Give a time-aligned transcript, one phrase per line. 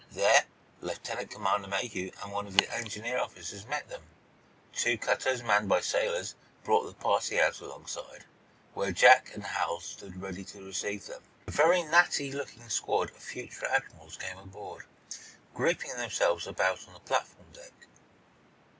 [0.11, 0.45] There
[0.81, 4.01] Lieutenant Commander Mayhew and one of his engineer officers met them.
[4.73, 8.25] Two cutters manned by sailors brought the party out alongside,
[8.73, 11.21] where Jack and Hal stood ready to receive them.
[11.45, 14.85] A very natty looking squad of future admirals came aboard,
[15.53, 17.85] grouping themselves about on the platform deck.